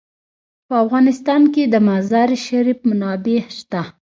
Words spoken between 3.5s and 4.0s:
شته.